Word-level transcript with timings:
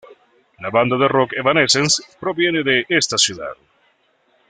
La 0.65 0.71
banda 0.71 0.97
de 0.97 1.07
Rock 1.07 1.33
Evanescence 1.33 2.01
proviene 2.19 2.63
de 2.63 2.87
esta 2.89 3.19
ciudad. 3.19 3.53